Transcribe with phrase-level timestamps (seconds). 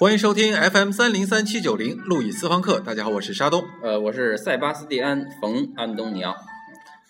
[0.00, 2.78] 欢迎收听 FM 三零三七九零路易斯方克。
[2.78, 3.64] 大家好，我是沙东。
[3.82, 6.36] 呃，我是塞巴斯蒂安·冯·安东尼奥。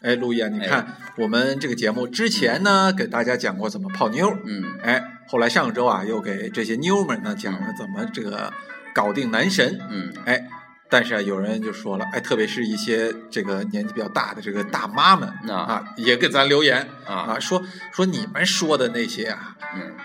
[0.00, 4.34] 哎，路易啊，你看我们这个节目之前呢，给大家讲过怎么泡妞。
[4.46, 8.50] 嗯，哎，后来上周啊，又给这些妞们呢讲了怎么这个
[8.94, 9.78] 搞定男神。
[9.90, 10.48] 嗯，哎。
[10.90, 17.62] 但是啊，有人就说了，哎，特别是一些这个年纪比较大的这个大妈们啊，也给咱留言啊，说
[17.92, 19.57] 说你们说的那些啊，嗯，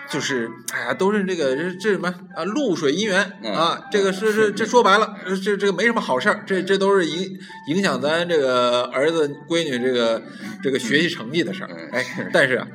[0.08, 3.22] 就是哎呀，都是这个这这什么啊，露水姻缘
[3.54, 10.22] 啊，这个是是这说白了，这这个没什么好事儿，这这都是影影响咱这个儿子闺女这个
[10.62, 11.70] 这个学习成绩的事儿。
[11.92, 12.66] 哎，但是啊，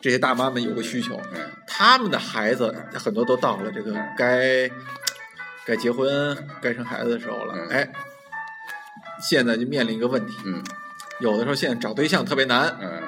[0.00, 1.20] 这些大妈们有个需求，
[1.66, 4.70] 他们的孩子很多都到了这个该。
[5.66, 7.86] 该结婚、该生孩子的时候了，哎，
[9.20, 10.64] 现在就面临一个问题，嗯，
[11.20, 13.02] 有的时候现在找对象特别难，嗯，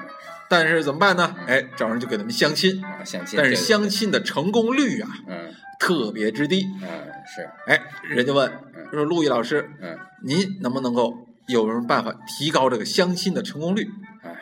[0.51, 1.37] 但是怎么办呢？
[1.47, 6.89] 哎，找人就给他们相亲，相亲，但是相亲的成功率啊，嗯，特别之低，嗯，
[7.25, 8.53] 是，哎，人家问
[8.91, 11.15] 说陆毅老师，嗯，您能不能够
[11.47, 13.89] 有什么办法提高这个相亲的成功率？
[14.25, 14.37] 哎。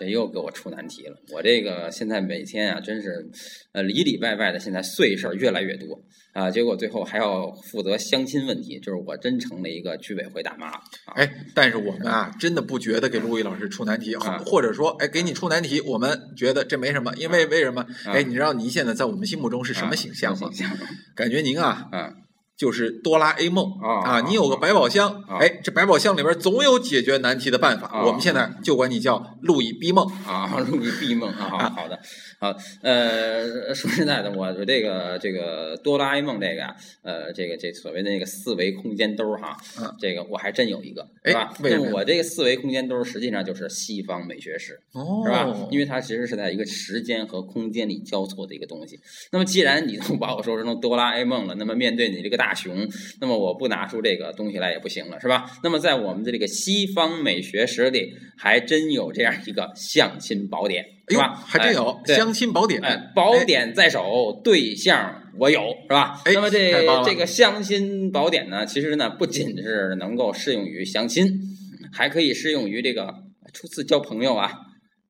[0.00, 1.16] 这又给我出难题了。
[1.30, 3.28] 我这个现在每天啊，真是，
[3.72, 6.50] 呃，里里外外的现在碎事儿越来越多啊。
[6.50, 10.72] 结果最后还要负责相亲问题，就是我真成了一个居委会大妈。
[11.14, 17.84] 哎，但是我们啊，真的不觉得给陆毅老师出难题，或者说，哎，给你出难题，我们觉得这没什么，因为为什么？
[18.06, 20.48] 哎，你知道您现在在我们心目中是什么形象吗？
[21.14, 22.14] 感觉您啊，嗯。
[22.60, 24.20] 就是哆啦 A 梦啊！
[24.28, 28.04] 你有个百宝箱，哎，这百宝箱里边总有解决难题的办法。
[28.04, 31.98] 我们现在就管你叫路易 B 梦啊，路易 B 梦啊，好的。
[32.38, 39.56] 好，呃，说实在的，我这个这个哆啦 A 梦这个呀，呃，这个这所谓的那个四维空间兜哈，
[39.98, 41.54] 这个我还真有一个，是吧？
[41.62, 44.78] 那我这个四维空间兜实际上就是西方美学史，
[45.24, 45.48] 是吧？
[45.70, 49.00] 因为它其实是在一个时间和空间里交错的一个东西。
[49.32, 52.88] 那么既然你都把我说成哆啦 A 梦了，那么面对你这个大熊，
[53.20, 55.50] 那么我不拿出这个东西来也不行了，是吧？
[55.62, 60.84] 那么在我们的这个西方美学史里，还真有这样一个相亲宝典。
[61.08, 61.34] 是吧？
[61.44, 66.22] 还真有相亲宝典，哎宝典在手，对象我有，是吧？
[66.24, 66.70] 那么这
[67.04, 71.28] 这个相亲宝典呢，其实呢，不仅是能够适用于相亲，
[71.92, 73.12] 还可以适用于这个
[73.52, 74.52] 初次交朋友啊，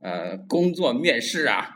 [0.01, 1.69] 呃，工作面试啊，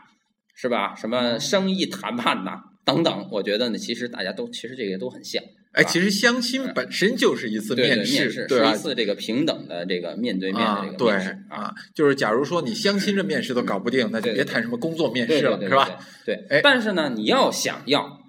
[0.55, 0.95] 是吧？
[0.95, 3.27] 什么生意谈判呐，等等。
[3.31, 5.43] 我觉得呢，其实大家都其实这个都很像。
[5.73, 11.73] 哎，其实相亲本身就是一次面试，是一次这个平等的这个面对面的这个面试啊。
[11.93, 15.99] 就是假如说你相亲这面试都搞不定，那就别谈什么工作面试了，是吧？
[16.25, 16.45] 对。
[16.49, 18.21] 哎，但是呢，你要想要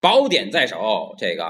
[0.00, 1.44] 宝典在手，这个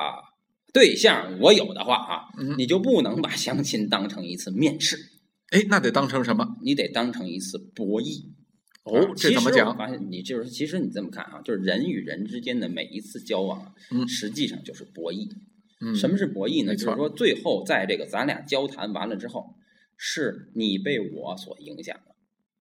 [0.72, 2.20] 对象我有的话啊，
[2.56, 4.96] 你就不能把相亲当成一次面试。
[5.50, 6.56] 哎，那得当成什么？
[6.62, 8.24] 你得当成一次博弈。
[8.88, 9.76] 哦，这怎么讲？
[9.76, 15.28] 发现你就是，其实你这么看啊，就是人与人之间的每一次交往，嗯，实际上就是博弈。
[15.80, 16.74] 嗯，什么是博弈呢？
[16.74, 19.54] 就是说，最后在这个咱俩交谈完了之后，
[19.96, 22.07] 是你被我所影响了，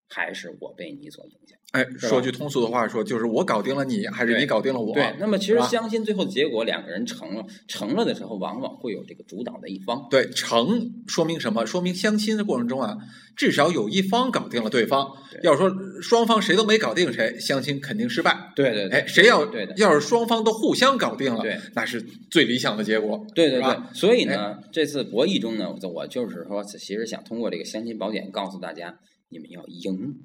[0.08, 1.58] 还是我被你所影响？
[1.74, 4.94] 哎，说句通俗的话说，就是我搞定了你，还是你搞定了我？
[4.94, 5.14] 对。
[5.20, 10.08] 那么其实相亲最后的结果，两个人成了，成了的时候，往往会有这个主导的一方。
[10.10, 11.66] 对，成说明什么？
[11.66, 12.96] 说明相亲的过程中啊，
[13.36, 15.12] 至少有一方搞定了对方。
[15.44, 15.70] 要是说
[16.02, 18.54] 双方谁都没搞定谁，相亲肯定失败。
[18.56, 18.88] 对对。
[18.88, 19.76] 哎，谁要对的？
[19.76, 22.02] 要是双方都互相搞定了，对，那是
[22.32, 23.24] 最理想的结果。
[23.36, 23.78] 对对对。
[23.94, 28.98] 所以呢，这次博弈中呢，我就是说，其实想通过这个相亲宝典告诉大家，
[29.30, 30.24] 你们要赢。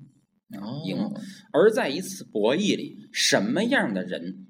[0.84, 1.10] 赢，
[1.50, 4.48] 而在一次博弈里，什么样的人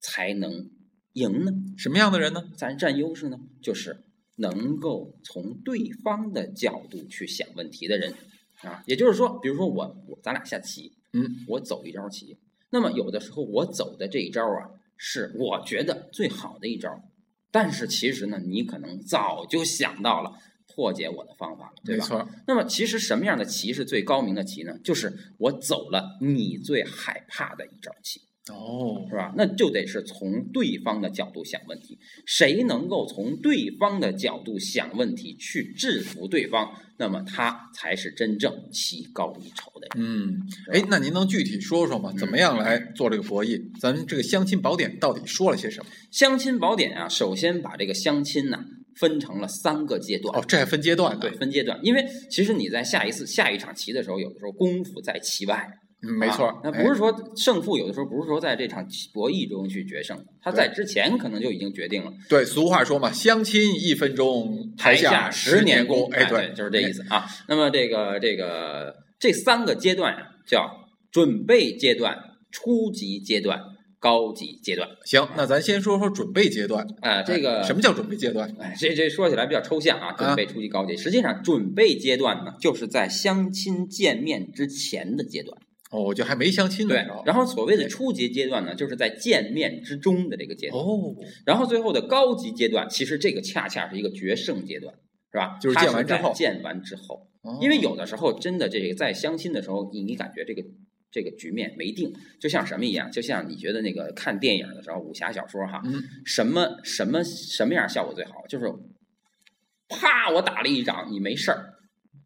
[0.00, 0.70] 才能
[1.12, 1.52] 赢呢？
[1.76, 2.50] 什么样的人呢？
[2.56, 3.38] 咱占优势呢？
[3.60, 4.02] 就是
[4.36, 8.14] 能够从对方的角度去想问题的人
[8.62, 8.82] 啊。
[8.86, 12.38] 也就是说，比如说我，我咱俩下棋，嗯，我走一招棋，
[12.70, 16.98] 那么有的时候我走的这一招啊，是我觉得最好的一招，
[17.50, 20.38] 但是其实呢，你可能早就想到了。
[20.80, 22.02] 破解我的方法了，对吧？
[22.02, 22.28] 没错。
[22.46, 24.72] 那么，其实什么样的棋是最高明的棋呢？
[24.82, 28.18] 就是我走了你最害怕的一招棋。
[28.48, 29.34] 哦，是吧？
[29.36, 31.98] 那就得是从对方的角度想问题。
[32.24, 40.02] 谁能够从对方的角度想问题，去制服对方，那么他才是真正棋高一筹的人。
[40.02, 40.40] 嗯，
[40.72, 42.10] 哎，那您能具体说说吗？
[42.18, 43.60] 怎么样来做这个博弈？
[43.78, 45.90] 咱们这个相亲宝典到底说了些什么？
[46.10, 48.64] 相亲宝典啊，首先把这个相亲呢。
[48.96, 51.18] 分成了三个阶段哦，这还分阶段？
[51.18, 51.78] 对，分阶段。
[51.82, 55.66] 因为其实你在下一次下一场棋的时候，有的时候功夫在棋外，
[56.18, 56.60] 没错。
[56.64, 62.10] 那不是说胜负有的时候不是说在这场博弈中去决胜，他在之前可能就已经决定了。
[62.28, 66.10] 对，俗话说嘛，相亲一分钟，台下十年功。
[66.12, 67.26] 哎，对，就是这意思啊。
[67.48, 72.16] 那么这个这个这三个阶段呀，叫准备阶段、
[72.50, 73.60] 初级阶段、
[74.00, 74.88] 高级阶段。
[75.04, 78.52] 行，那咱先说说准备阶段啊，这个什么叫准备阶段？
[78.58, 80.12] 哎，这这说起来比较抽象啊。
[80.12, 85.56] 准备初级、高级，实际上准备阶段呢，就是在相亲见面之前的阶段。
[85.90, 87.22] 哦，就还没相亲的时候。
[87.26, 90.82] 然后所谓的初级阶段呢，就是在见面之中的这个阶段。
[90.82, 91.14] 哦。
[91.44, 94.94] 然后最后的高级阶段，其实这个恰恰是一个决胜阶段，
[95.30, 95.58] 是吧？
[95.60, 96.32] 就是见完之后。
[96.32, 97.26] 见完之后。
[97.60, 100.62] 因为有的时候真的这个在相亲的时候，你你感觉这个
[101.10, 103.10] 这个局面没定，就像什么一样？
[103.10, 105.82] 就像你觉得那个看电影的时候，武侠小说哈，
[106.24, 108.32] 什么什么什么样效果最好？
[108.48, 108.66] 就是
[109.88, 111.74] 啪，我打了一掌，你没事儿。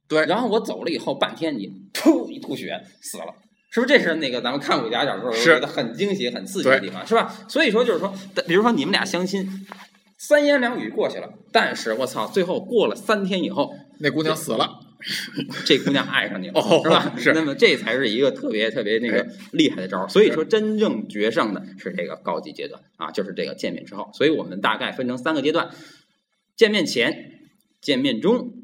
[0.09, 0.27] 对。
[0.27, 3.35] 然后我走了以后，半天你噗一吐血死了。
[3.73, 7.35] 是不是这是那个咱们看武侠小说是很惊喜、很刺激的地方，是吧？
[7.49, 8.15] 所以说就是说，
[8.47, 9.45] 比如说你们俩相亲，
[10.17, 14.71] 三言两语过去了，但是我操，最后过了三天以后，那姑娘死了，
[15.67, 17.15] 这姑娘爱上你了，是吧？
[17.19, 17.33] 是。
[17.33, 20.09] 那么这才是一个特别特别那个厉害的招儿。
[20.09, 24.11] 所以说，真正决胜的是这个高级阶段啊，就是这个见面之后。
[24.15, 25.71] 所以我们大概分成三个阶段：
[26.57, 27.41] 见面前、
[27.81, 28.55] 见面中。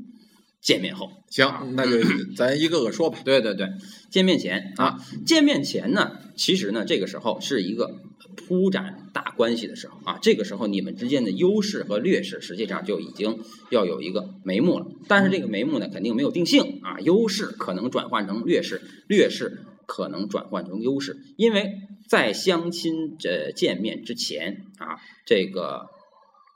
[0.63, 2.07] 见面后，行，那就
[2.37, 3.19] 咱一个个说吧。
[3.25, 3.67] 对对对，
[4.11, 8.03] 见面前啊，见面前呢，其实呢，这个时候是一个
[8.37, 13.39] 铺展大关系的时候啊，这个时候你们之间的优势和劣势实际上就已经
[13.71, 14.87] 要有一个眉目了。
[15.09, 21.73] 但是这个眉目呢，肯定没有定性啊，优势可能转换成劣势，劣势可能转换成优势，因为
[22.09, 25.87] 在相亲这见面之前啊，这个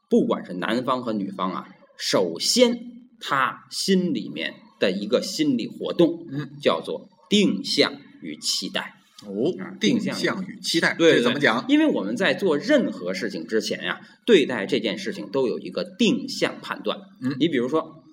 [0.08, 2.90] 不管是男方和女方啊，首先。
[3.26, 8.96] 他心里面的一个心理活动，嗯，叫做定向与期待。
[9.26, 11.64] 哦，定向与期待，对，怎么讲？
[11.68, 16.98] 因为我们在做任何事情之前呀，对待这件事情都有一个定向判断。
[17.22, 18.04] 嗯，你比如说，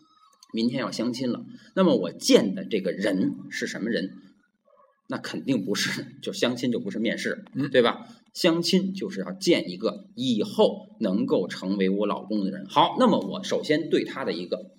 [0.54, 1.44] 明天要相亲了，
[1.76, 4.12] 那么我见的这个人是什么人？
[5.08, 8.08] 那肯定不是，就相亲就不是面试，嗯，对吧？
[8.34, 12.66] 相亲就是要见一个以后能够成为我老公的人。
[12.68, 14.72] 好，那么我首先对他的一个。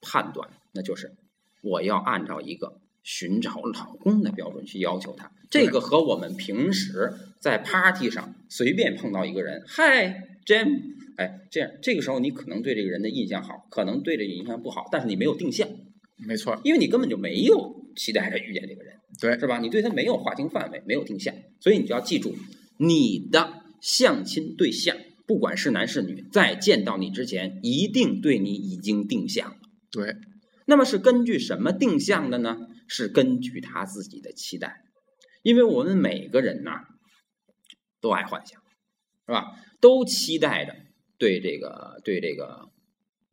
[0.00, 1.16] 判断，那就是
[1.60, 5.30] 我要按照一个寻找老公的标准去要求他。
[5.50, 10.80] 这个和我们平时在 party 上随便碰到一个人，嗨，Jim，
[11.16, 15.68] 哎，这样这个时候你可能对这个人的印象好，可能对这个印象不好，但是你没有定向，
[16.16, 19.58] 没错，因为你根本就没有期待着遇见这个人，对，是吧？
[19.58, 22.36] 你对他没有划清范围，没有定向，所以你就要记住，
[22.76, 24.96] 你的相亲对象，
[25.26, 29.56] 不管是男是女，在见到你之前，一定对你已经定向了。
[29.90, 30.16] 对，
[30.66, 32.67] 那么是根据什么定向的呢？
[32.88, 34.82] 是根据他自己的期待，
[35.42, 36.80] 因为我们每个人呐
[38.00, 38.60] 都爱幻想，
[39.26, 39.52] 是吧？
[39.80, 40.74] 都期待着
[41.18, 42.70] 对这个对这个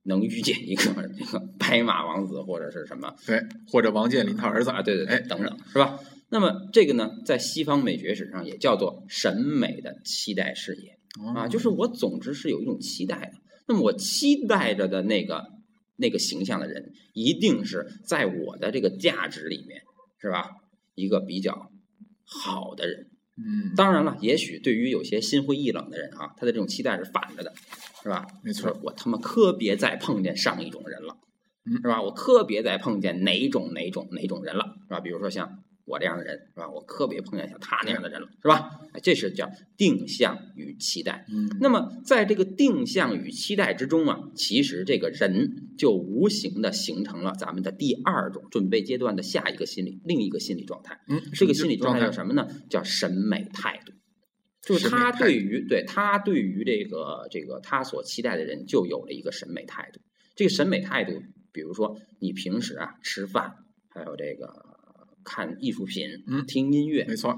[0.04, 0.84] 能遇见一个
[1.18, 3.42] 这个白马王子或者是什么，对，
[3.72, 5.98] 或者王健林他儿子啊，对对对，等等，是吧？
[6.30, 11.00] 那么这个呢，在西方美学史上也叫做审美的期待视野
[11.34, 13.32] 啊，就是我总之是有一种期待的。
[13.68, 15.55] 那么我期待着的那个。
[15.98, 19.82] 那个形象的人，一定是在我的这个价值里面，
[20.20, 20.58] 是吧？
[20.96, 21.72] 一个比较
[22.24, 23.08] 好的人。
[23.38, 27.54] 嗯，当然了，也许对于有些心灰意冷的人啊，他的这种期待是反着的，
[28.02, 28.26] 是吧？
[28.44, 31.18] 没错，我他妈可别再碰见上一种人了，
[31.66, 32.02] 嗯，是吧？
[32.02, 35.00] 我特别再碰见哪种哪种哪种人了，是吧？
[35.00, 35.64] 比如说像。
[35.86, 36.68] 我这样的人是吧？
[36.70, 38.72] 我特别碰见像他那样的人了，是吧？
[39.04, 41.26] 这是叫定向与期待。
[41.30, 51.00] 嗯，那么在这个定向与期待之中啊，其实这个人就无形的形成了咱们的第二种准备阶段的下一个心理，另一个心理状态。
[51.08, 52.48] 嗯，这个心理状态叫什么呢？
[52.68, 53.94] 叫审美态度。
[54.64, 60.00] 就是他对于对他对于这个这个他所期待的人，就有了一个审美态度。
[60.36, 63.54] 这个审美态度，比如说你平时啊吃饭，
[63.90, 64.74] 还有这个。
[65.26, 67.36] 看艺术品，嗯，听音乐，没错，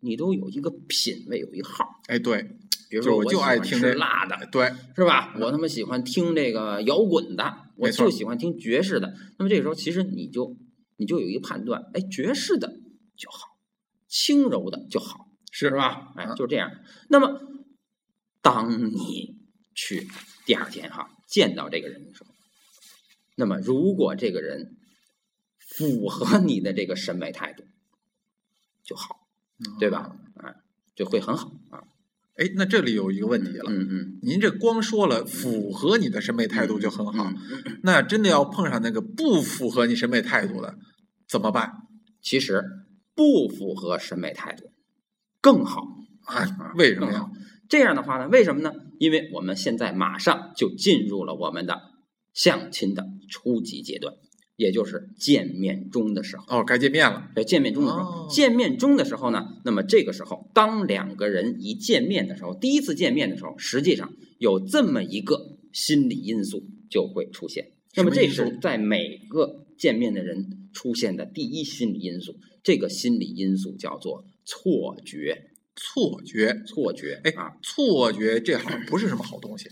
[0.00, 1.86] 你都有一个品味，有一号。
[2.08, 2.42] 哎，对，
[2.90, 5.34] 比如说我就爱听吃辣的，对，是吧？
[5.40, 9.14] 我他妈喜欢听这个摇滚的，我就喜欢听爵士的。
[9.38, 10.56] 那么这个时候，其实你就
[10.96, 12.68] 你就有一个判断，哎，爵士的
[13.16, 13.46] 就好，
[14.08, 16.12] 轻柔的就好，是吧？
[16.16, 16.70] 哎，就这样。
[17.08, 17.40] 那么，
[18.42, 19.36] 当你
[19.74, 20.08] 去
[20.44, 22.30] 第二天哈见到这个人的时候，
[23.36, 24.74] 那么如果这个人。
[25.78, 27.62] 符合你的这个审美态度
[28.82, 29.28] 就好，
[29.78, 30.16] 对吧？
[30.34, 30.56] 啊，
[30.96, 31.84] 就会很好啊。
[32.34, 37.32] 哎，那这里有一个问题了，嗯嗯，您这光说了符合你的审美态度就很好，
[37.84, 40.76] 那真的要碰上那个不符合你审美态度的
[41.28, 41.72] 怎么办？
[42.20, 42.64] 其实
[43.14, 44.72] 不符合审美态度
[45.40, 45.82] 更好
[46.24, 46.72] 啊？
[46.76, 47.30] 为什么呀？
[47.68, 48.28] 这样的话呢？
[48.28, 48.72] 为什么呢？
[48.98, 51.82] 因为我们现在马上就进入了我们的
[52.32, 54.14] 相亲的初级阶段。
[54.58, 56.44] 也就是见面中的时候。
[56.48, 57.30] 哦，该见面了。
[57.36, 67.70] 要见面中的时候，见面中的时候呢，那么这个时候，当两个人一见面的时候，第一次见面的时候，实际上有这么一个心理因素就会出现。
[67.94, 72.36] 那么这是在每个见面的人出现的第一心理因素。
[72.64, 75.52] 这个心理因素叫做错觉。
[75.80, 79.68] 错觉，错觉，哎啊，错觉这好像不是什么好东西。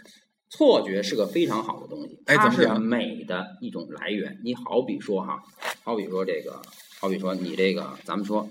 [0.48, 4.40] 错觉是个非常好的东西，哎，它是美的一种来源。
[4.44, 5.42] 你好比说哈，
[5.82, 6.62] 好比说这个，
[7.00, 8.48] 好比说你这个，咱们说，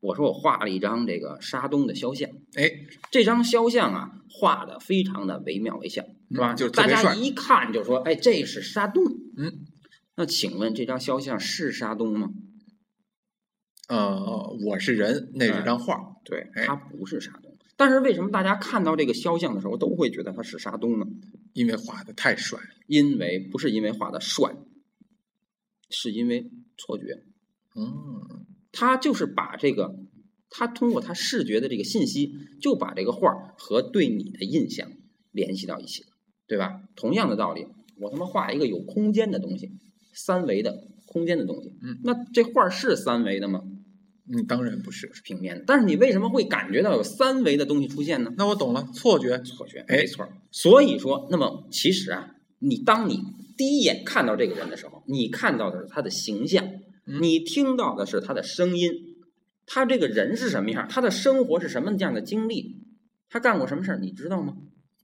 [0.00, 2.70] 我说我画了一张这个沙东的肖像，哎，
[3.10, 6.54] 这张肖像啊，画的非常的惟妙惟肖，是吧？
[6.54, 9.04] 就大家一看就说，哎，这是沙东。
[9.36, 9.66] 嗯，
[10.14, 12.30] 那请问这张肖像是沙东吗？
[13.88, 17.43] 呃，我是人，那是张画，对，它不是沙东。
[17.84, 21.04] 但是为什么大家看到这个肖像的时候都会觉得他是沙东呢？
[21.52, 22.66] 因为画的太帅了。
[22.86, 24.56] 因为不是因为画的帅，
[25.90, 27.04] 是因为错觉。
[27.76, 29.96] 嗯，他就是把这个，
[30.48, 34.90] 他通过他视觉的这个信息，就把这个画和对你的印象
[35.30, 36.08] 联系到一起了，
[36.46, 36.80] 对吧？
[36.96, 39.72] 同样的道理，我他妈画一个有空间的东西，
[40.14, 43.62] 三维的空间的东西，嗯，那这画是三维的吗？
[44.26, 45.64] 嗯，当然不是，是平面的。
[45.66, 48.32] 但是你为什么会感觉到有三维的东西出现呢？
[48.38, 50.26] 那我懂了，错觉，错觉，没错。
[50.50, 53.20] 所以说，那么其实啊，你当你
[53.56, 56.66] 第一眼看到这个人的时候，你看到的是他的形象，
[57.04, 58.90] 你听到的是他的声音，
[59.66, 62.78] 他这个人是什么样，他的生活是什么样的经历，
[63.28, 64.54] 他干过什么事儿，你知道吗？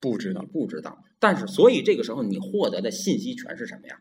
[0.01, 1.05] 不知道，不知道。
[1.19, 4.01] 但是，所以这个时候你获得的信息全是什么呀？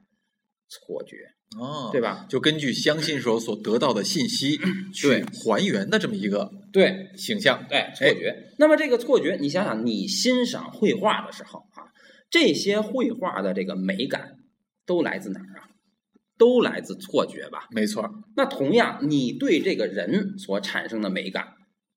[0.70, 1.18] 错觉。
[1.58, 2.28] 哦，对吧？
[2.30, 4.60] 就根据相信时候所得到的信息
[4.94, 8.54] 去还原的这么一个对形象，对错觉。
[8.60, 11.90] 那么这个错觉，你想想，你欣赏绘画的时候啊，
[12.30, 14.38] 这些绘画的这个美感
[14.86, 15.70] 都来自哪儿啊？
[16.38, 17.68] 都来自错觉吧？
[17.72, 18.08] 没错。
[18.36, 21.48] 那同样，你对这个人所产生的美感，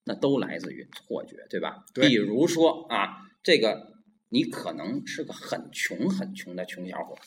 [0.07, 1.85] 那都来自于错觉，对吧？
[1.93, 2.09] 对。
[2.09, 3.93] 比如说啊，这个
[4.31, 7.19] 你可能是个很穷很穷的穷小伙。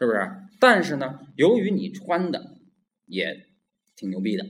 [0.00, 0.18] 是不是？
[0.58, 2.56] 但是呢，由于你穿的
[3.06, 3.46] 也
[3.94, 4.46] 挺牛逼的，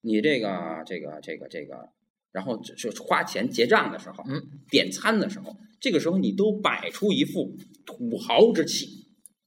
[0.00, 1.90] 你这个这个这个这个，
[2.32, 8.86] 然后就花钱结账的时候，嗯，点餐的时候，这个时候你都摆出一副土豪之气，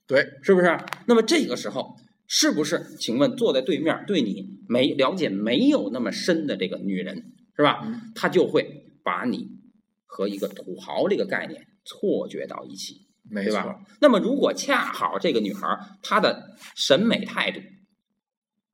[0.05, 0.77] 对，是不是？
[1.07, 1.95] 那么这个时候，
[2.27, 2.95] 是不是？
[2.99, 7.15] 请问坐在对面对你没了解没有那么深的这个女人，
[7.55, 7.91] 是吧？
[8.13, 9.47] 她就会把你
[10.05, 13.08] 和一个土豪这个概念错觉到一起。
[13.33, 13.79] 对吧？
[14.01, 15.67] 那么，如果恰好这个女孩
[16.01, 17.59] 她的审美态度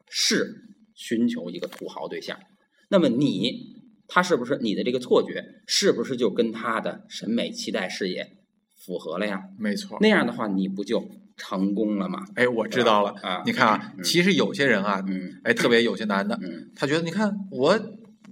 [0.09, 2.39] 是寻求一个土豪对象，
[2.89, 3.51] 那么你
[4.07, 8.37] 她是不是你的这个错觉是不是就跟她的审美期待视野
[8.85, 9.41] 符合了呀？
[9.57, 12.25] 没错，那样的话你不就成功了吗？
[12.35, 13.43] 哎，我知道了啊！
[13.45, 17.79] 你看啊，其实有些人啊，嗯，哎，特别有些男的，嗯，他觉得你看我。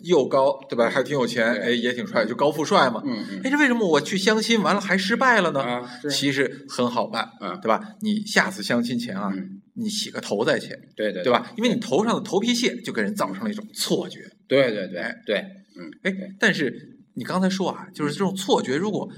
[0.03, 0.89] 又高对吧？
[0.89, 3.01] 还挺有钱，哎，也挺帅，就高富帅嘛。
[3.05, 3.41] 嗯嗯。
[3.43, 5.61] 哎，这为什么我去相亲完了还失败了呢？
[5.61, 7.81] 啊，其实很好办，嗯，对吧？
[8.01, 9.31] 你下次相亲前啊，
[9.75, 11.51] 你洗个头再去，对对，对吧？
[11.57, 14.19] 因为你头上的头皮屑就给人造成了一种错觉。
[14.47, 15.37] 对对对对，
[15.77, 19.09] 嗯，哎，但是你刚才说啊，就是这种错觉，如果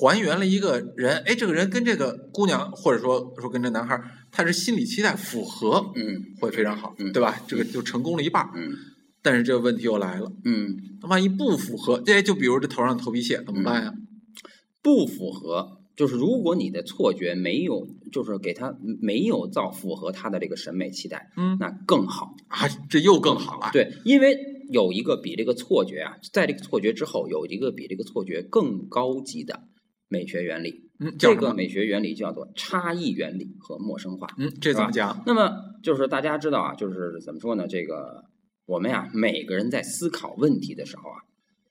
[0.00, 4.00] 还原了一个人，哎，这个人跟这个姑娘，或者说说跟这男孩，
[4.32, 7.40] 他是心理期待符合，嗯，会非常好，嗯，对吧？
[7.46, 8.72] 这个就成功了一半，嗯。
[9.24, 13.94] 但是这个问题又来了，嗯，那万一不符合，这就比如这头上头皮屑怎么办呀？
[14.82, 23.70] 不符合，就是如果你的错觉没有，就是给他没有造符合他的这个审美期待，嗯，那更好啊，这又更好了。
[23.72, 24.36] 对，因为
[24.68, 29.62] 有一个比这个错觉啊，在这个错觉之后，有一个比这个错觉更高级的
[30.06, 34.28] 美学原理，嗯，这个美学原理叫做差异原理和陌生化。
[34.36, 35.22] 嗯，这怎么讲？
[35.24, 35.50] 那么
[35.82, 37.66] 就是大家知道啊，就是怎么说呢？
[37.66, 38.26] 这个。
[38.66, 41.22] 我们呀，每个人在思考问题的时候啊，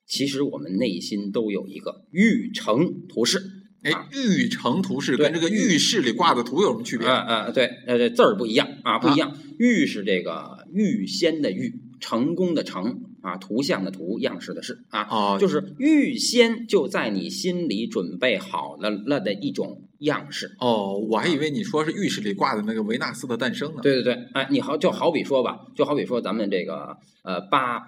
[0.05, 3.41] 其实我们内心都有一个欲成图式。
[3.81, 7.05] 哎，欲成图式跟这个浴室里挂的图有什么区别？
[7.05, 9.37] 啊啊，对，呃，这字儿不一样啊，不一样。
[9.59, 20.55] 欲是这个预先的预，成功的成啊，图像的图，样式的式啊，哦，就是预先就在你心里准备好了了的一种样式。
[20.59, 23.81] 哦，我还以为你说是浴室里挂的那个维纳斯的诞生呢。
[23.81, 27.81] 对对对，哎，你好，就好比说吧，就好比说咱们这个呃八。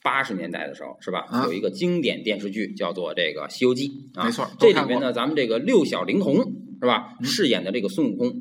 [0.00, 1.26] 八十年代的时候，是吧？
[1.44, 4.48] 有一个经典电视剧叫做这个《西游记》啊，没错。
[4.58, 6.36] 这里面呢，咱们这个六小龄童
[6.80, 7.18] 是吧？
[7.22, 8.32] 饰演的这个孙悟空，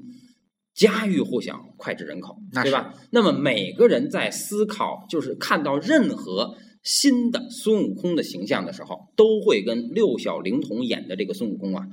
[0.75, 2.93] 家喻户晓，脍炙人口，对吧？
[3.09, 11.87] 那么每个人在思考，就是看到任何新的孙悟空的形象的时候，都会跟六小龄童演的这个孙悟空啊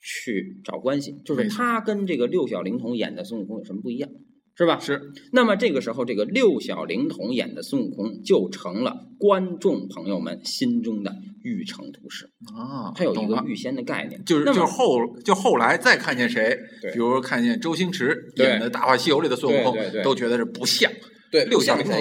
[0.00, 4.10] 去找关系，就是他跟这个六小龄童演的孙悟空有什么不一样，
[4.56, 4.78] 是吧？
[4.78, 5.00] 是。
[5.32, 12.26] 那么这个时候，这个六小龄童演的孙悟空就成了观众朋友们心中的玉成图师
[12.56, 16.56] 啊，他有一个预先的概念，就是就后就后来再看见谁，
[16.92, 20.90] 比如看见周星驰演的《大话西游》里的孙悟空，都觉得是不像。
[21.30, 21.94] 对，六小龄童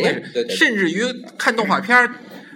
[0.49, 1.01] 甚至于
[1.37, 2.15] 看动画片儿。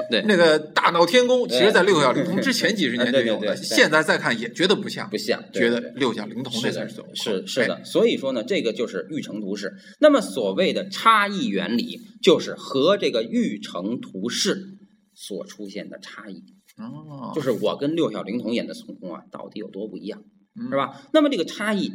[0.10, 7.84] 对，那个大闹天宫，其实，在六小龄童之前几十年就有了，现在再看也觉得不像，不像，觉得六小龄童那才是是是的。
[7.86, 9.74] 所以说呢，这个就是玉成图式。
[10.00, 14.78] 那么所谓的差异原理，就是和这个玉成图式
[15.14, 16.44] 所出现的差异。
[16.78, 20.24] 哦，就是我跟六小龄童演的孙悟空啊，到底有多不一样，
[20.70, 21.02] 是吧？
[21.14, 21.92] 那么这个差异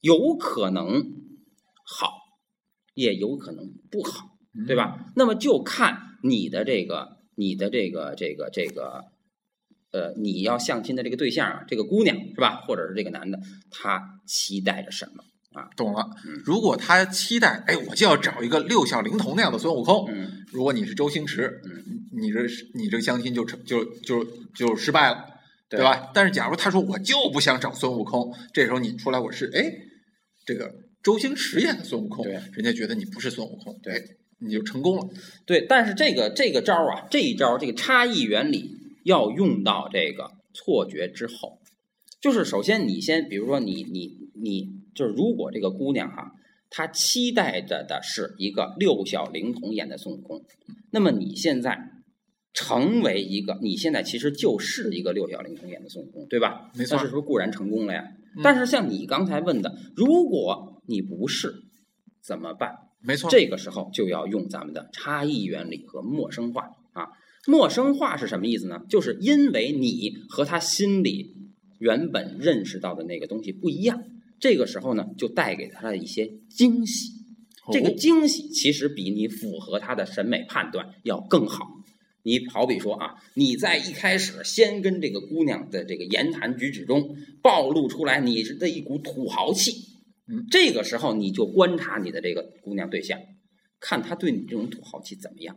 [0.00, 1.02] 有可能
[1.84, 2.12] 好，
[2.94, 4.26] 也有可能不好，
[4.66, 5.12] 对吧？
[5.16, 7.17] 那么就看你的这个。
[7.38, 9.04] 你的这个这个这个，
[9.92, 13.38] 呃，你要相亲的这个对象啊，这个姑娘是吧，或者是这个男的，
[13.70, 15.70] 他期待着什么啊？
[15.76, 16.04] 懂了。
[16.44, 20.06] 如果他期待，哎，我就要找一个六小龄童那样的孙悟空。
[20.10, 20.44] 嗯。
[20.48, 21.70] 如果你是周星驰，嗯，
[22.20, 22.40] 你这
[22.74, 24.24] 你这个相亲就成就就
[24.56, 25.24] 就失败了，
[25.68, 26.10] 对吧？
[26.12, 29.72] 但是假如他说我就不想找孙悟空，这时候你出来我是哎，
[30.44, 34.02] 这个周星驰演的孙悟空，对，人家觉得你不是孙悟空，对。
[34.40, 35.08] 你就成功了，
[35.46, 35.66] 对。
[35.68, 38.70] 但是这个这个招啊，这一招这个差异原理
[39.04, 41.58] 要用到这个错觉之后，
[42.20, 46.32] 就是首先你先，比如说你你你，就是如果这个姑娘哈，
[46.70, 50.44] 她期待着的是一个六小龄童演的孙悟空，
[50.90, 51.90] 那么你现在
[52.52, 56.70] 成为一个，你现在其实就是一个六小龄童演的孙悟空，对吧？
[56.74, 58.04] 没错，那是说固然成功了呀。
[58.42, 61.64] 但是像你刚才问的，如果你不是，
[62.22, 62.87] 怎么办？
[63.00, 67.08] 没错，这个时候就要用咱们的差异原理和陌生化啊。
[67.46, 68.80] 陌生化是什么意思呢？
[68.88, 71.36] 就是因为你和他心里
[71.78, 74.02] 原本认识到的那个东西不一样，
[74.40, 77.12] 这个时候呢，就带给他了一些惊喜。
[77.70, 81.66] 这个惊喜其实比你符合他的审美判断要更好。
[82.22, 89.86] 你好比说啊，你在一开始先跟这个姑娘的这个言谈举止中暴露出来你的一股土豪气。
[90.30, 93.18] 嗯，这个时候你就观察你的这个姑娘对象，
[93.80, 95.56] 看她对你这种土豪气怎么样，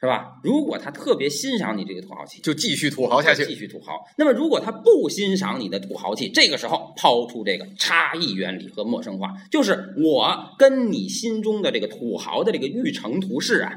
[0.00, 0.40] 是吧？
[0.42, 3.92] 如果她特别欣赏你这个土豪气，就继续土豪下去，继续土豪。
[4.16, 13.72] 那么如果她不欣赏你的土豪气，这个时候抛出这个差异原理和陌生化，就是我跟你心中的这个土豪的这个欲成图式啊，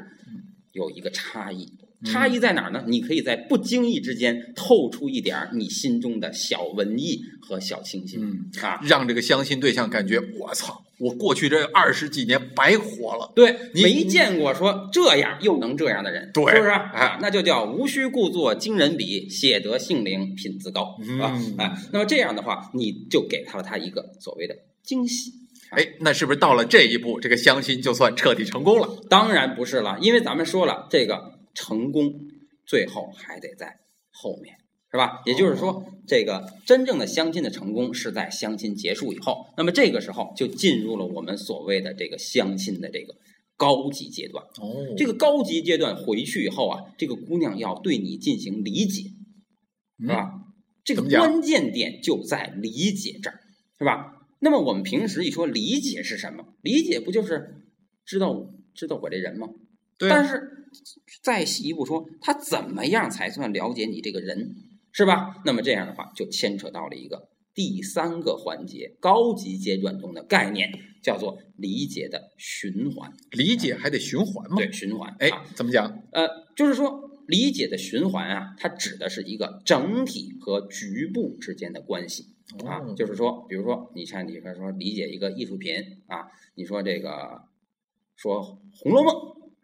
[0.72, 1.68] 有一个差异。
[2.06, 2.84] 差异在哪儿呢？
[2.88, 13.32] 你可以在不经意之间透出一点你心中的小文艺和小清新，嗯啊，让这个相亲对象感觉我操，我过去这二十几年白活了。
[13.36, 16.70] 对，没见过说这样又能这样的人，对，是不是？
[16.70, 25.32] 啊，那就叫无需故作惊人笔，写得性灵品自高，啊，哎，那么这样的话，你就给他了他一个所谓的惊喜。
[25.72, 28.88] 哎，那是不是到了这一步，这个相亲就算彻底成功了？
[29.10, 31.35] 当然不是了，因为咱们说了这个。
[31.56, 32.14] 成功
[32.68, 33.80] 最后还得在
[34.12, 34.56] 后面，
[34.92, 35.24] 是吧？
[35.26, 39.48] 也就是说，这个真正的相亲的成功是在相亲结束以后。
[39.58, 43.16] 那么这个时候就进入了我们所谓的这个相亲的这个
[43.58, 44.44] 高级阶段。
[44.62, 49.10] 哦，这个高级阶段回去以后啊，这个姑娘要对你进行理解，
[50.00, 50.42] 是吧？
[50.84, 53.40] 这个关键点就在理解这儿，
[53.80, 54.12] 是吧？
[54.40, 56.46] 那么我们平时一说理解是什么？
[56.62, 57.56] 理解不就是
[58.06, 59.48] 知道知道我这人吗？
[59.98, 60.55] 但是，
[61.22, 64.56] 再细一步说，他怎么样才算了解你这个人，
[64.92, 65.42] 是吧？
[65.46, 70.70] 那么这样的话，就牵扯到了一个第三个环节，高级阶段中的概念，
[71.02, 73.12] 叫做理解的循环。
[73.32, 74.58] 理解还得循环吗？
[74.58, 75.16] 对，循环。
[75.20, 76.04] 哎，怎么讲？
[76.12, 82.26] 呃，就是说，理解的循环啊，它指的是一个整体和局部之间的关系
[82.66, 82.94] 啊。
[82.96, 85.76] 就是说，比如说，你看，你说理解一个艺术品
[86.08, 87.42] 啊，你说这个
[88.16, 88.42] 说
[88.80, 89.14] 《红楼梦》。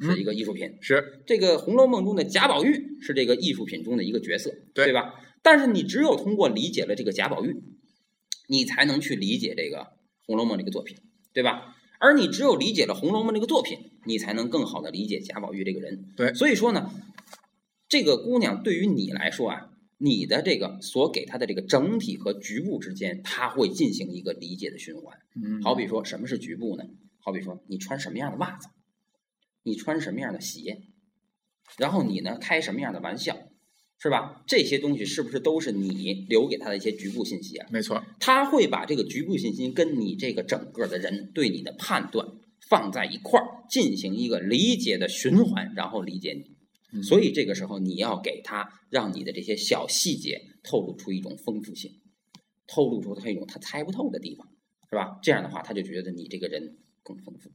[0.01, 5.13] 是一个艺术品，是这个《红楼梦》中的贾宝玉是这个艺术品中的一个角色，对吧？
[5.43, 7.55] 但是你只有通过理解了这个贾宝玉，
[8.47, 9.77] 你才能去理解这个
[10.25, 10.97] 《红楼梦》这个作品，
[11.33, 11.75] 对吧？
[11.99, 16.05] 而你只有理解了《红楼梦》这个作品，你才能更好的理解贾宝玉这个人。
[16.17, 16.91] 对，所以说呢，
[17.87, 25.15] 这个姑娘对于你来说啊，你的这个所给她的这个整体和局部之间，她会进行一个理解的循环。
[25.35, 26.85] 嗯，好比说什么是局部呢？
[27.19, 28.67] 好比说你穿什么样的袜子。
[29.63, 30.81] 你穿什么样的鞋，
[31.77, 33.37] 然后你呢开什么样的玩笑，
[33.99, 34.43] 是吧？
[34.47, 37.67] 这些东西是不是都是你留给他的一些局部信息啊？
[37.71, 42.27] 没错，他会把这个局部信息跟你这个整个的人对你的判断
[42.67, 47.01] 放在一块儿，进行一个理解的循环，然后理解你。
[47.03, 51.99] 所以这个时候你要给他让你的这些小细节透露出一种丰富性。
[52.67, 54.47] 透露出他一种他猜不透的地方，
[54.89, 55.19] 是吧？
[55.21, 57.51] 这样的话，他就觉得你这个人更丰富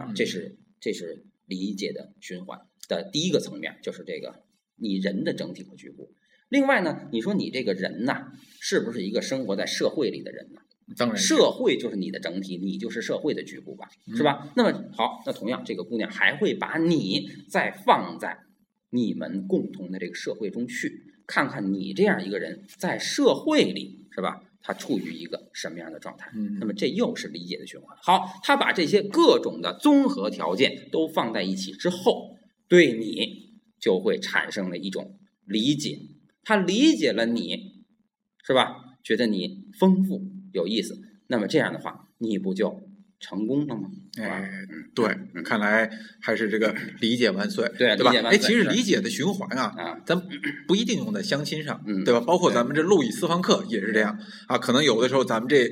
[0.00, 0.12] 啊。
[0.14, 4.42] 这是这是理解的循环的第一个层面，就是这个
[4.76, 6.12] 你人的整体和局部。
[6.48, 10.60] 另外呢，你说你这个人呐，是不是一个生活在社会里的人呢？
[10.96, 14.52] 当然，社会就是你的整体，你就是社会的局部吧，是吧？
[14.54, 18.38] 那么好，那同样，这个姑娘还会把你再放在
[18.90, 24.44] 你们共同的这个社会中去，看看你这样一个人在社会里，是吧？
[24.66, 26.28] 他处于一个什么样的状态？
[26.34, 27.96] 嗯，那么这又是理解的循环。
[28.02, 36.00] 好，他把这些各种的综合条件都放在一起之后，对你就会产生了一种理解。
[36.42, 37.84] 他理解了你，
[38.44, 38.96] 是吧？
[39.04, 40.20] 觉得你丰富
[40.52, 42.85] 有意思，那么这样的话，你不就
[43.26, 43.88] 成功了吗？
[44.18, 44.48] 哎，
[44.94, 45.08] 对，
[45.42, 48.12] 看来还是这个理解万岁，对对吧？
[48.30, 49.74] 哎，其实理解的循环啊，
[50.06, 50.20] 咱
[50.68, 52.20] 不一定用在相亲上，对吧？
[52.20, 55.68] 包括咱们这路易私房课也是这样啊，可能有的时候咱们这。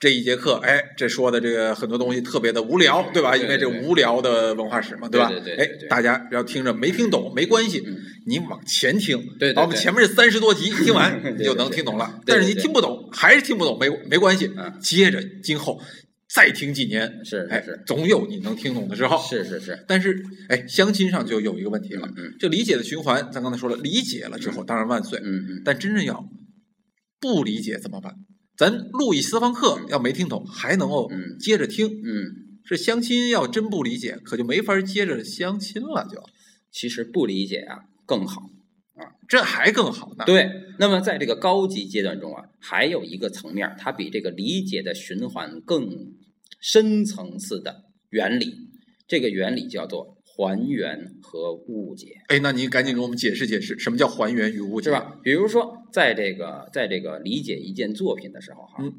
[0.00, 3.36] 这一节课，哎，这说的这个很多东西特别的无聊，对吧？
[3.36, 5.28] 因为这无聊的文化史嘛，对吧？
[5.44, 7.84] 对哎，大家要听着没听懂没关系，
[8.24, 12.20] 你往前听，对，把我们前面这三十多集听完，你就能听懂了。
[12.24, 14.48] 但是你听不懂，还是听不懂，没没关系，
[14.80, 15.80] 接着今后
[16.34, 19.18] 再听几年，是哎，总有你能听懂的时候。
[19.18, 19.84] 是是是。
[19.88, 26.28] 但是，哎，相亲上就有一个问题了，这理解的循环，咱刚才说了，理解了之后当然万岁，嗯嗯，但真正要
[27.18, 28.14] 不理解怎么办？
[28.56, 31.10] 咱录一私房课，要没听懂还能够
[31.40, 31.86] 接着听。
[31.86, 36.06] 嗯，这相亲要真不理解，可就没法接着相亲了。
[36.10, 36.22] 就
[36.70, 38.50] 其实不理解啊更好
[38.98, 40.24] 啊，这还更好呢。
[40.26, 45.88] 对，那么在这个高级阶段中啊，还有一个层面，它比这个理解的循环更
[46.60, 48.54] 深层次的原理，
[49.06, 50.16] 这个原理叫做。
[50.40, 55.18] 还原和误解，哎，那您赶紧给我们解释解释，什么叫还原与误解，是吧？
[55.20, 58.92] 比如说，在这个在这个理解一件作品的时候，哈，嗯，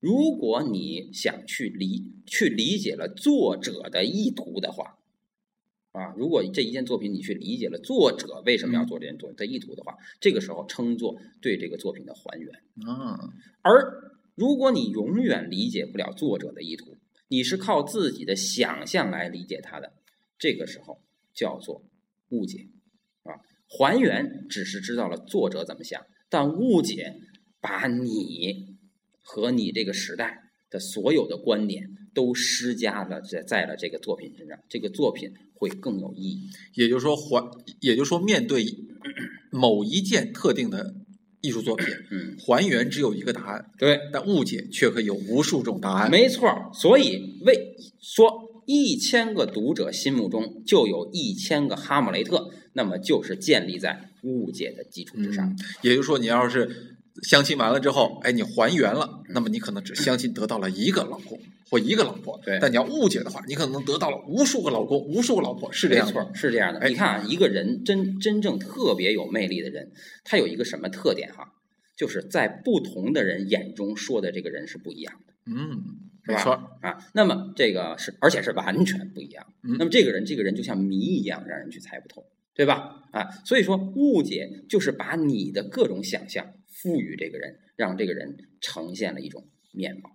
[0.00, 4.84] 如果你想去理去理解了作者的意图的话，
[5.92, 12.50] 啊，如果这一件作品你去理解了作者为什么要做这件作品的意图的话，这个时候称作对这个作品的还原
[12.86, 13.18] 啊。
[13.60, 16.96] 而如果你永远理解不了作者的意图，
[17.28, 19.92] 你是靠自己的想象来理解他的。
[20.38, 20.98] 这个时候
[21.34, 21.84] 叫做
[22.30, 22.68] 误解，
[23.22, 23.36] 啊，
[23.68, 27.20] 还原只是知道了作者怎么想，但误解
[27.60, 28.76] 把你
[29.20, 36.40] 和你这个时代的所有的观点都施加了在在了这个作品身上，这个作品会更有意义。
[36.74, 38.64] 也就是说，还也就是说，面对
[39.50, 40.94] 某一件特定的
[41.40, 46.10] 艺术作品，嗯，还原只有一个答案，对，但误解却可以有无数种答案。
[46.10, 48.50] 没错，所以为说。
[48.64, 55.52] 一千个读者心目中就有一千个哈姆雷特，那么就是建立在误解的基础之上。
[55.82, 61.36] 也就是说，你要是相亲完了之后，哎，你还原了，那么你可能只相亲得到了一个老公
[61.72, 62.38] 或一个老婆。
[62.44, 66.30] 对，但你要误解的话，你可能得到了无数个老公、无数个老婆，是这样的。
[66.34, 66.86] 是这样的。
[66.86, 69.90] 你看啊，一个人真真正特别有魅力的人，
[70.22, 71.54] 他有一个什么特点哈？
[71.96, 75.32] 就是在不同的人眼中说的这个人是不一样的。
[75.46, 76.10] 嗯。
[76.24, 76.70] 是吧？
[76.82, 79.44] 啊，那么这个是，而且是完全不一样。
[79.60, 83.02] 那么这个人，这个人就像谜一样，让人去猜不透，对吧？
[83.10, 90.12] 啊，所以说误解就是把你的各种想象赋予这个人，让这个人呈现了一种面貌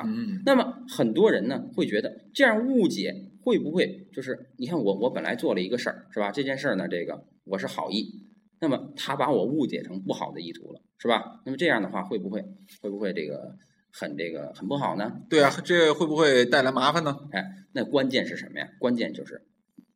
[0.00, 0.04] 啊。
[0.44, 6.30] 那么很多人呢会觉得，这样误解会不会就是你看我我本来做了一个事儿，是吧？
[6.30, 8.26] 这件事儿呢，这个我是好意，
[8.60, 11.40] 那么他把我误解成不好的意图了，是吧？
[11.44, 12.42] 那么这样的话会不会
[12.82, 13.56] 会不会这个？
[13.90, 15.22] 很这个很不好呢？
[15.30, 17.16] 对啊，这会不会带来麻烦呢？
[17.32, 18.68] 哎，那关键是什么呀？
[18.78, 19.46] 关键就是，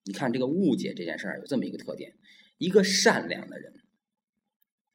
[0.06, 2.10] 你看这个误解这件事儿有这么一个特点：
[2.56, 3.70] 一个善良的人，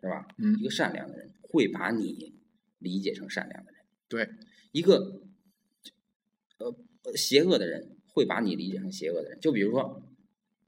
[0.01, 0.27] 是吧？
[0.39, 2.33] 嗯，一个善良的人会把你
[2.79, 3.76] 理解成善良的人。
[4.07, 4.29] 对，
[4.71, 5.21] 一个
[6.57, 6.73] 呃
[7.15, 9.39] 邪恶的人会把你理解成邪恶的人。
[9.39, 10.01] 就比如说，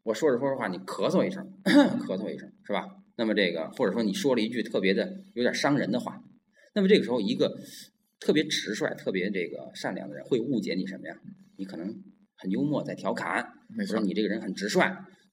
[0.04, 2.88] 我说着说着话，你咳嗽一声，咳嗽一声，是吧？
[3.16, 6.24] 那么这个或者说你说了一句特别的有点伤人的话，
[6.74, 7.60] 那么这个时候一个。
[8.22, 11.18] 特别直率、特别这个善良的人会误解你什么呀？
[11.56, 11.88] 你可能
[12.36, 14.82] 很幽默，在调侃，没错你这个人很直率。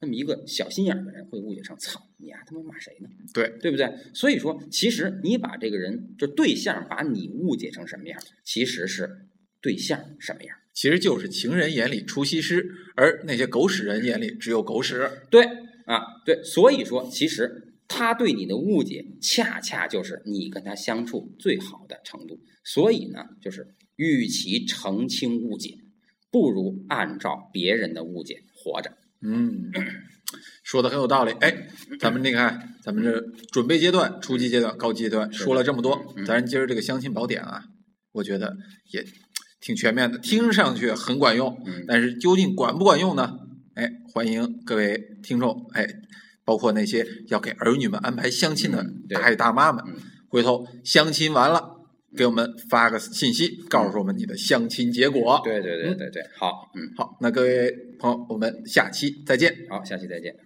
[0.00, 3.92] 那么一个小心眼的人会误解成“操你啊，他妈骂谁呢？”对对不对？
[4.14, 9.26] 所以说，其实你把这个人就对象把你误解成什么样，其实是
[9.60, 15.10] 对象什么样，其实就是情人眼里出西施，而那些狗屎人眼里只有狗屎。
[15.30, 15.44] 对
[15.86, 17.62] 啊，对，所以说其实。
[17.88, 22.40] 他对你的误解，恰恰就是你跟他相处最好的程度。
[22.64, 25.78] 所以呢，就是与其澄清误解，
[26.32, 28.90] 不如按照别人的误解活着。
[29.22, 29.70] 嗯，
[30.62, 31.32] 说的很有道理。
[31.40, 31.68] 哎，
[32.00, 37.62] 咱们你看，咱们这准备阶段、初级阶段、高级阶段说了这么多，咱今儿这个相亲宝典啊，
[38.12, 38.56] 我觉得
[38.92, 39.04] 也
[39.60, 41.56] 挺全面的，听上去很管用。
[41.86, 43.32] 但是究竟管不管用呢？
[43.74, 45.86] 哎，欢迎各位听众，哎，
[46.44, 49.84] 包括那些要给儿女们安排相亲的大爷大妈们，
[50.28, 51.75] 回头相亲完了。
[52.16, 55.40] 给我们发个信息，告诉我们你的相亲结果。
[55.44, 59.54] 对对对对对，好，嗯，好，那各位朋友，我们下期再见。
[59.68, 60.34] 好，下期再见。